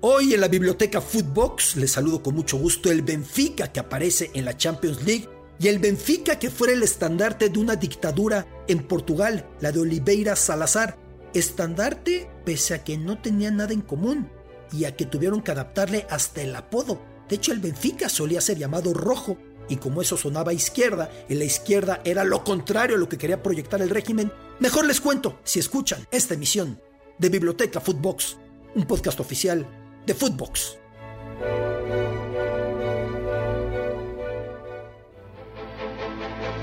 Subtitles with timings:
[0.00, 4.44] Hoy en la biblioteca Footbox les saludo con mucho gusto el Benfica que aparece en
[4.44, 5.28] la Champions League
[5.58, 10.36] y el Benfica que fuera el estandarte de una dictadura en Portugal, la de Oliveira
[10.36, 10.96] Salazar.
[11.34, 14.30] Estandarte pese a que no tenía nada en común
[14.72, 17.02] y a que tuvieron que adaptarle hasta el apodo.
[17.28, 19.36] De hecho, el Benfica solía ser llamado rojo
[19.68, 23.18] y como eso sonaba a izquierda y la izquierda era lo contrario a lo que
[23.18, 24.30] quería proyectar el régimen,
[24.60, 26.80] mejor les cuento si escuchan esta emisión
[27.18, 28.36] de Biblioteca Footbox,
[28.76, 29.66] un podcast oficial
[30.08, 30.78] de Footbox.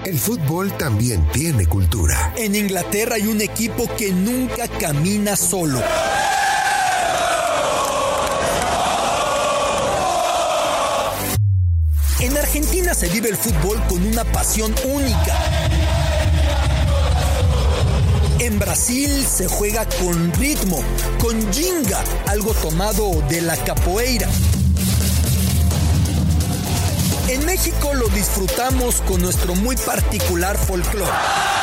[0.03, 2.33] El fútbol también tiene cultura.
[2.37, 5.81] En Inglaterra hay un equipo que nunca camina solo.
[12.19, 15.54] En Argentina se vive el fútbol con una pasión única.
[18.45, 20.77] En Brasil se juega con ritmo,
[21.19, 24.29] con jinga, algo tomado de la capoeira.
[27.27, 31.54] En México lo disfrutamos con nuestro muy particular folclore.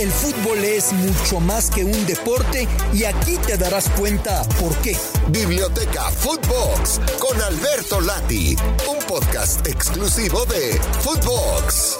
[0.00, 4.96] El fútbol es mucho más que un deporte y aquí te darás cuenta por qué.
[5.28, 8.56] Biblioteca Footbox con Alberto Lati,
[8.90, 11.98] un podcast exclusivo de Footbox.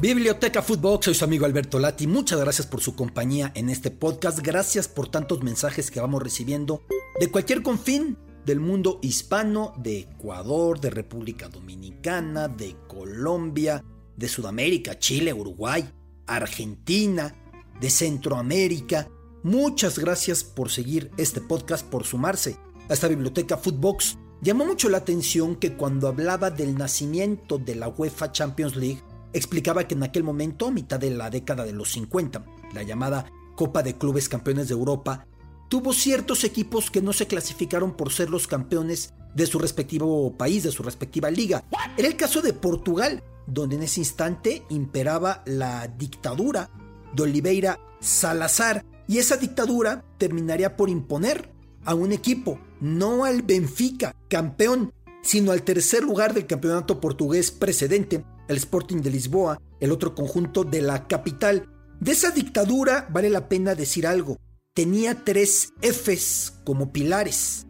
[0.00, 2.08] Biblioteca Footbox, soy su amigo Alberto Lati.
[2.08, 4.40] Muchas gracias por su compañía en este podcast.
[4.40, 6.82] Gracias por tantos mensajes que vamos recibiendo
[7.20, 13.84] de cualquier confín del mundo hispano, de Ecuador, de República Dominicana, de Colombia,
[14.16, 15.88] de Sudamérica, Chile, Uruguay,
[16.26, 17.34] Argentina,
[17.80, 19.08] de Centroamérica.
[19.42, 22.56] Muchas gracias por seguir este podcast, por sumarse
[22.88, 24.18] a esta biblioteca Footbox.
[24.42, 29.86] Llamó mucho la atención que cuando hablaba del nacimiento de la UEFA Champions League, explicaba
[29.86, 33.96] que en aquel momento, mitad de la década de los 50, la llamada Copa de
[33.96, 35.26] Clubes Campeones de Europa,
[35.68, 40.62] tuvo ciertos equipos que no se clasificaron por ser los campeones de su respectivo país,
[40.62, 41.64] de su respectiva liga.
[41.96, 46.70] Era el caso de Portugal, donde en ese instante imperaba la dictadura
[47.14, 51.50] de Oliveira Salazar, y esa dictadura terminaría por imponer
[51.84, 54.92] a un equipo, no al Benfica, campeón,
[55.22, 60.64] sino al tercer lugar del campeonato portugués precedente, el Sporting de Lisboa, el otro conjunto
[60.64, 61.68] de la capital.
[62.00, 64.36] De esa dictadura vale la pena decir algo.
[64.74, 67.66] Tenía tres Fs como pilares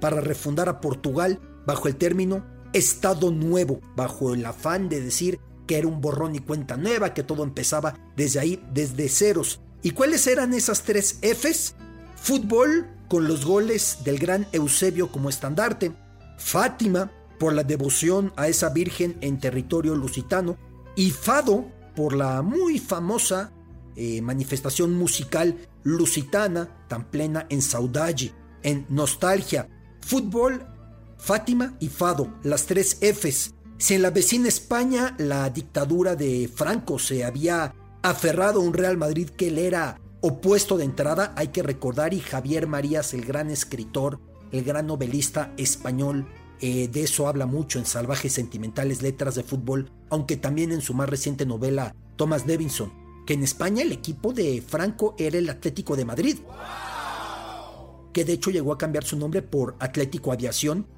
[0.00, 5.78] para refundar a Portugal bajo el término Estado Nuevo, bajo el afán de decir que
[5.78, 9.60] era un borrón y cuenta nueva, que todo empezaba desde ahí, desde ceros.
[9.82, 11.74] ¿Y cuáles eran esas tres Fs?
[12.16, 15.92] Fútbol, con los goles del gran Eusebio como estandarte,
[16.38, 20.56] Fátima, por la devoción a esa Virgen en territorio lusitano,
[20.94, 21.66] y Fado,
[21.96, 23.52] por la muy famosa
[23.96, 29.68] eh, manifestación musical lusitana, tan plena en saudade, en nostalgia.
[30.00, 30.66] Fútbol
[31.22, 33.54] Fátima y Fado, las tres Fs.
[33.78, 38.96] Si en la vecina España la dictadura de Franco se había aferrado a un Real
[38.96, 43.50] Madrid que le era opuesto de entrada, hay que recordar, y Javier Marías, el gran
[43.50, 44.18] escritor,
[44.50, 46.26] el gran novelista español,
[46.60, 50.92] eh, de eso habla mucho en Salvajes Sentimentales Letras de Fútbol, aunque también en su
[50.92, 52.92] más reciente novela, Thomas Davidson,
[53.28, 56.38] que en España el equipo de Franco era el Atlético de Madrid,
[58.12, 60.88] que de hecho llegó a cambiar su nombre por Atlético Aviación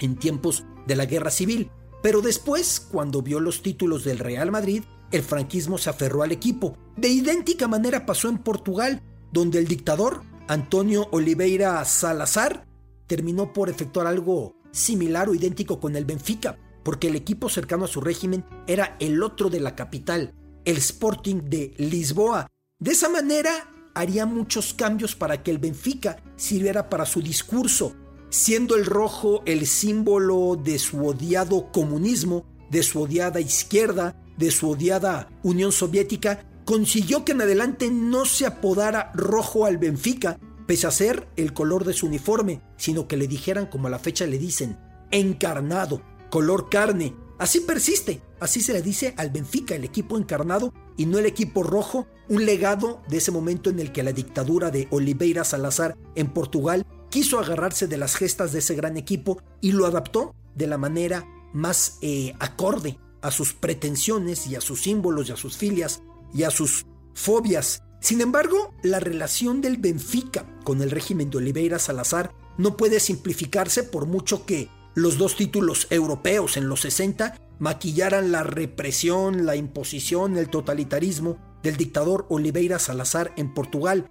[0.00, 1.70] en tiempos de la guerra civil.
[2.02, 6.76] Pero después, cuando vio los títulos del Real Madrid, el franquismo se aferró al equipo.
[6.96, 9.02] De idéntica manera pasó en Portugal,
[9.32, 12.66] donde el dictador, Antonio Oliveira Salazar,
[13.06, 17.88] terminó por efectuar algo similar o idéntico con el Benfica, porque el equipo cercano a
[17.88, 20.34] su régimen era el otro de la capital,
[20.64, 22.46] el Sporting de Lisboa.
[22.78, 23.50] De esa manera
[23.94, 27.94] haría muchos cambios para que el Benfica sirviera para su discurso,
[28.30, 34.70] siendo el rojo el símbolo de su odiado comunismo, de su odiada izquierda, de su
[34.70, 40.92] odiada Unión Soviética, consiguió que en adelante no se apodara rojo al Benfica, pese a
[40.92, 44.38] ser el color de su uniforme, sino que le dijeran como a la fecha le
[44.38, 44.78] dicen,
[45.10, 46.00] encarnado,
[46.30, 47.14] color carne.
[47.38, 51.62] Así persiste, así se le dice al Benfica, el equipo encarnado y no el equipo
[51.62, 56.32] rojo, un legado de ese momento en el que la dictadura de Oliveira Salazar en
[56.32, 60.78] Portugal quiso agarrarse de las gestas de ese gran equipo y lo adaptó de la
[60.78, 66.02] manera más eh, acorde a sus pretensiones y a sus símbolos y a sus filias
[66.32, 67.82] y a sus fobias.
[68.00, 73.82] Sin embargo, la relación del Benfica con el régimen de Oliveira Salazar no puede simplificarse
[73.82, 80.36] por mucho que los dos títulos europeos en los 60 maquillaran la represión, la imposición,
[80.38, 84.10] el totalitarismo del dictador Oliveira Salazar en Portugal.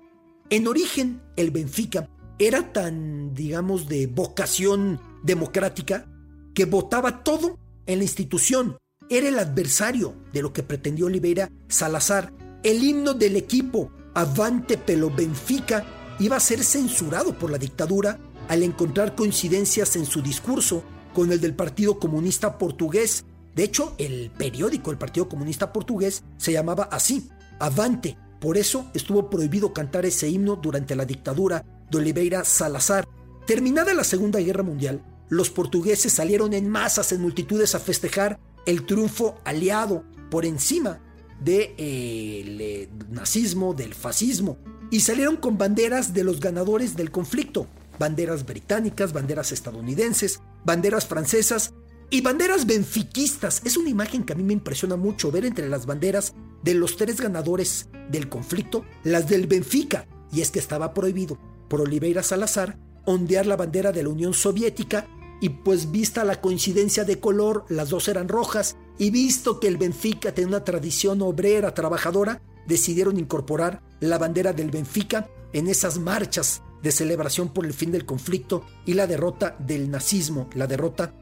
[0.52, 6.08] En origen, el Benfica era tan, digamos, de vocación democrática
[6.54, 8.78] que votaba todo en la institución.
[9.10, 12.32] Era el adversario de lo que pretendió Oliveira Salazar.
[12.64, 15.86] El himno del equipo, Avante Pelo Benfica,
[16.20, 20.84] iba a ser censurado por la dictadura al encontrar coincidencias en su discurso
[21.14, 23.26] con el del Partido Comunista Portugués.
[23.54, 28.18] De hecho, el periódico del Partido Comunista Portugués se llamaba así, Avante.
[28.40, 33.08] Por eso estuvo prohibido cantar ese himno durante la dictadura de Oliveira Salazar.
[33.46, 38.86] Terminada la Segunda Guerra Mundial, los portugueses salieron en masas, en multitudes, a festejar el
[38.86, 41.02] triunfo aliado por encima
[41.40, 44.58] del eh, nazismo, del fascismo,
[44.92, 47.68] y salieron con banderas de los ganadores del conflicto,
[48.00, 51.74] banderas británicas, banderas estadounidenses, banderas francesas
[52.10, 53.62] y banderas benfiquistas.
[53.66, 56.34] Es una imagen que a mí me impresiona mucho ver entre las banderas
[56.64, 61.38] de los tres ganadores del conflicto, las del Benfica, y es que estaba prohibido
[61.70, 65.08] por Oliveira Salazar ondear la bandera de la Unión Soviética
[65.42, 69.78] y pues vista la coincidencia de color, las dos eran rojas, y visto que el
[69.78, 76.62] Benfica tiene una tradición obrera, trabajadora, decidieron incorporar la bandera del Benfica en esas marchas
[76.84, 81.14] de celebración por el fin del conflicto y la derrota del nazismo, la derrota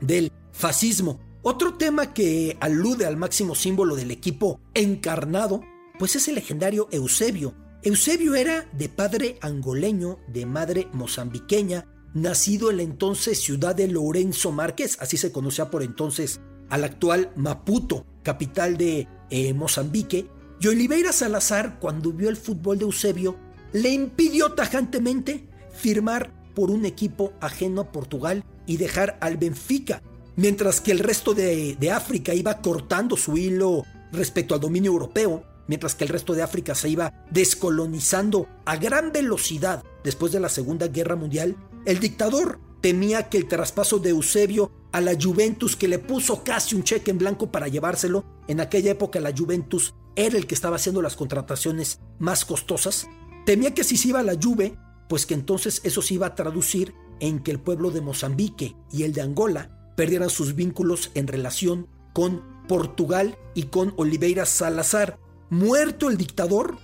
[0.00, 1.20] del fascismo.
[1.42, 5.62] Otro tema que alude al máximo símbolo del equipo encarnado,
[5.98, 7.54] pues es el legendario Eusebio.
[7.84, 11.84] Eusebio era de padre angoleño, de madre mozambiqueña,
[12.14, 16.40] nacido en la entonces ciudad de Lorenzo Márquez, así se conocía por entonces
[16.70, 20.30] al actual Maputo, capital de eh, Mozambique,
[20.62, 23.36] y Oliveira Salazar, cuando vio el fútbol de Eusebio,
[23.74, 25.46] le impidió tajantemente
[25.76, 30.02] firmar por un equipo ajeno a Portugal y dejar al Benfica,
[30.36, 35.44] mientras que el resto de, de África iba cortando su hilo respecto al dominio europeo,
[35.66, 40.48] mientras que el resto de África se iba descolonizando a gran velocidad después de la
[40.48, 41.56] Segunda Guerra Mundial,
[41.86, 46.74] el dictador temía que el traspaso de Eusebio a la Juventus, que le puso casi
[46.74, 50.76] un cheque en blanco para llevárselo, en aquella época la Juventus era el que estaba
[50.76, 53.08] haciendo las contrataciones más costosas,
[53.46, 54.76] temía que si se iba a la Juve,
[55.08, 59.02] pues que entonces eso se iba a traducir en que el pueblo de Mozambique y
[59.02, 65.18] el de Angola perdieran sus vínculos en relación con Portugal y con Oliveira Salazar.
[65.54, 66.78] Muerto el dictador,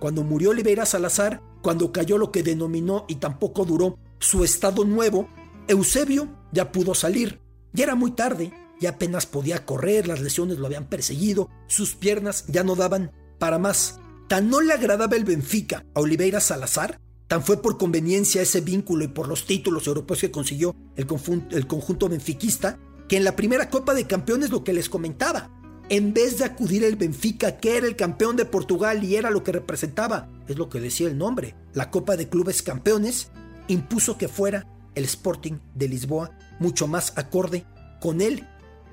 [0.00, 5.28] cuando murió Oliveira Salazar, cuando cayó lo que denominó y tampoco duró su estado nuevo,
[5.68, 7.40] Eusebio ya pudo salir.
[7.72, 12.46] Ya era muy tarde, ya apenas podía correr, las lesiones lo habían perseguido, sus piernas
[12.48, 14.00] ya no daban para más.
[14.26, 19.04] Tan no le agradaba el Benfica a Oliveira Salazar, tan fue por conveniencia ese vínculo
[19.04, 21.06] y por los títulos europeos que consiguió el,
[21.52, 22.76] el conjunto benfiquista,
[23.08, 25.48] que en la primera Copa de Campeones lo que les comentaba,
[25.88, 29.44] en vez de acudir el Benfica, que era el campeón de Portugal y era lo
[29.44, 33.30] que representaba, es lo que decía el nombre, la Copa de Clubes Campeones,
[33.68, 37.64] impuso que fuera el Sporting de Lisboa, mucho más acorde
[38.00, 38.44] con él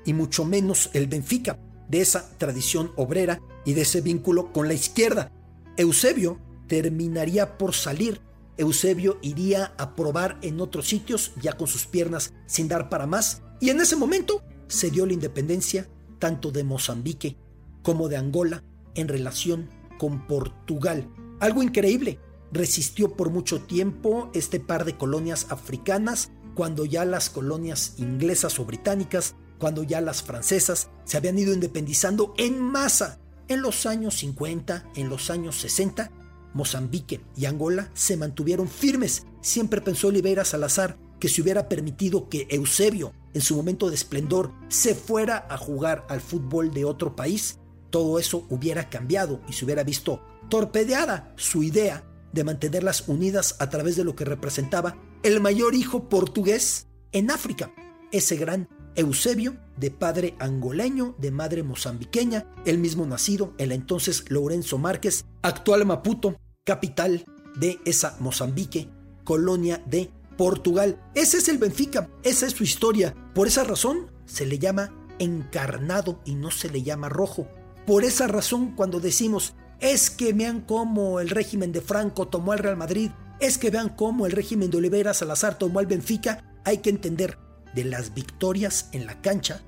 [0.04, 1.58] y mucho menos el Benfica,
[1.88, 5.32] de esa tradición obrera y de ese vínculo con la izquierda.
[5.76, 6.38] Eusebio
[6.68, 8.20] terminaría por salir.
[8.56, 13.42] Eusebio iría a probar en otros sitios, ya con sus piernas sin dar para más,
[13.60, 15.88] y en ese momento se dio la independencia
[16.24, 17.36] tanto de Mozambique
[17.82, 21.06] como de Angola en relación con Portugal.
[21.38, 22.18] Algo increíble,
[22.50, 28.64] resistió por mucho tiempo este par de colonias africanas cuando ya las colonias inglesas o
[28.64, 33.18] británicas, cuando ya las francesas se habían ido independizando en masa.
[33.48, 36.10] En los años 50, en los años 60,
[36.54, 39.26] Mozambique y Angola se mantuvieron firmes.
[39.42, 44.52] Siempre pensó Oliveira Salazar que se hubiera permitido que Eusebio, en su momento de esplendor,
[44.68, 47.58] se fuera a jugar al fútbol de otro país,
[47.90, 53.70] todo eso hubiera cambiado y se hubiera visto torpedeada su idea de mantenerlas unidas a
[53.70, 57.72] través de lo que representaba el mayor hijo portugués en África,
[58.10, 64.24] ese gran Eusebio, de padre angoleño, de madre mozambiqueña, el mismo nacido en la entonces
[64.28, 67.24] Lourenço Márquez, actual Maputo, capital
[67.56, 68.88] de esa Mozambique,
[69.24, 71.00] colonia de Portugal.
[71.14, 73.14] Ese es el Benfica, esa es su historia.
[73.34, 77.48] Por esa razón se le llama encarnado y no se le llama rojo.
[77.86, 82.58] Por esa razón cuando decimos es que vean cómo el régimen de Franco tomó al
[82.58, 83.10] Real Madrid,
[83.40, 87.38] es que vean cómo el régimen de Oliveira Salazar tomó al Benfica, hay que entender,
[87.74, 89.62] de las victorias en la cancha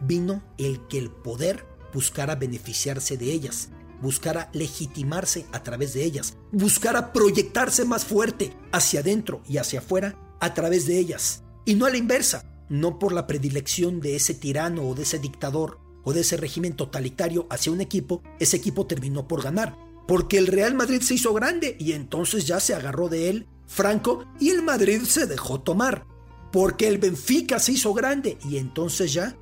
[0.00, 1.64] vino el que el poder
[1.94, 3.68] buscara beneficiarse de ellas,
[4.02, 10.18] buscara legitimarse a través de ellas, buscara proyectarse más fuerte hacia adentro y hacia afuera
[10.40, 14.34] a través de ellas, y no a la inversa, no por la predilección de ese
[14.34, 18.86] tirano o de ese dictador o de ese régimen totalitario hacia un equipo, ese equipo
[18.86, 19.76] terminó por ganar.
[20.08, 24.24] Porque el Real Madrid se hizo grande y entonces ya se agarró de él Franco
[24.40, 26.06] y el Madrid se dejó tomar.
[26.50, 29.36] Porque el Benfica se hizo grande y entonces ya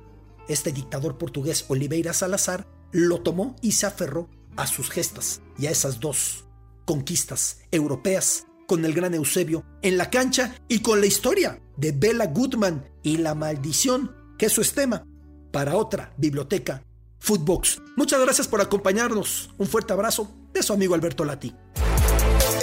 [0.47, 5.71] este dictador portugués Oliveira Salazar lo tomó y se aferró a sus gestas y a
[5.71, 6.45] esas dos
[6.85, 12.27] conquistas europeas con el gran Eusebio en la cancha y con la historia de Bella
[12.27, 15.05] Goodman y la maldición, que es su tema,
[15.51, 16.83] para otra biblioteca,
[17.19, 17.81] Footbox.
[17.97, 19.49] Muchas gracias por acompañarnos.
[19.57, 21.53] Un fuerte abrazo de su amigo Alberto Lati.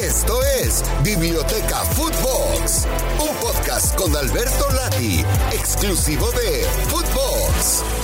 [0.00, 2.87] Esto es Biblioteca Footbox,
[3.21, 7.98] un podcast con Alberto Lati, exclusivo de Footbox.